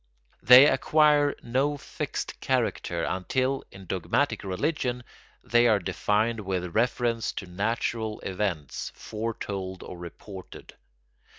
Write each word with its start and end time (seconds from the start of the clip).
They 0.41 0.65
acquire 0.65 1.35
no 1.43 1.77
fixed 1.77 2.39
character 2.39 3.03
until, 3.03 3.63
in 3.71 3.85
dogmatic 3.85 4.43
religion, 4.43 5.03
they 5.43 5.67
are 5.67 5.77
defined 5.77 6.39
with 6.39 6.73
reference 6.75 7.31
to 7.33 7.45
natural 7.45 8.19
events, 8.21 8.91
foretold 8.95 9.83
or 9.83 9.99
reported. 9.99 10.73